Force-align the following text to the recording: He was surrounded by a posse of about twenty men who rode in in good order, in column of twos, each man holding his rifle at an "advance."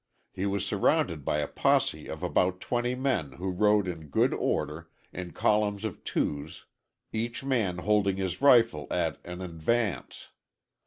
He 0.31 0.47
was 0.47 0.65
surrounded 0.65 1.23
by 1.23 1.37
a 1.41 1.47
posse 1.47 2.07
of 2.07 2.23
about 2.23 2.59
twenty 2.59 2.95
men 2.95 3.33
who 3.33 3.51
rode 3.51 3.87
in 3.87 4.01
in 4.01 4.07
good 4.07 4.33
order, 4.33 4.89
in 5.13 5.29
column 5.31 5.75
of 5.83 6.03
twos, 6.03 6.65
each 7.13 7.43
man 7.43 7.77
holding 7.77 8.15
his 8.17 8.41
rifle 8.41 8.87
at 8.89 9.19
an 9.23 9.43
"advance." 9.43 10.29